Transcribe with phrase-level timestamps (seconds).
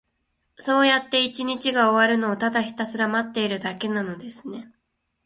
[0.57, 4.73] そうやって一日が終わるのを、ただひたすら待っているだけなのですね。